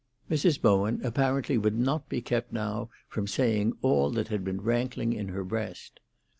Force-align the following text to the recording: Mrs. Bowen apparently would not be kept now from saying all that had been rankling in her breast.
Mrs. 0.31 0.59
Bowen 0.59 0.99
apparently 1.03 1.59
would 1.59 1.77
not 1.77 2.09
be 2.09 2.21
kept 2.23 2.51
now 2.51 2.89
from 3.07 3.27
saying 3.27 3.73
all 3.83 4.09
that 4.09 4.29
had 4.29 4.43
been 4.43 4.59
rankling 4.61 5.13
in 5.13 5.27
her 5.27 5.43
breast. 5.43 5.99